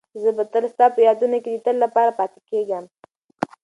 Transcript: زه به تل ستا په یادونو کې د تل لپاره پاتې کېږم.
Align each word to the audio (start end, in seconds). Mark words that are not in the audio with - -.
زه 0.21 0.29
به 0.37 0.43
تل 0.51 0.63
ستا 0.73 0.85
په 0.95 0.99
یادونو 1.07 1.37
کې 1.43 1.49
د 1.51 1.57
تل 1.65 1.75
لپاره 1.85 2.11
پاتې 2.19 2.39
کېږم. 2.49 2.85